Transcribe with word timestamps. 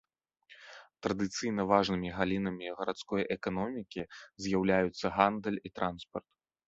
Традыцыйна 1.05 1.65
важнымі 1.73 2.09
галінамі 2.17 2.67
гарадской 2.79 3.23
эканомікі 3.37 4.01
з'яўляюцца 4.47 5.05
гандаль 5.19 5.61
і 5.71 5.75
транспарт. 5.79 6.29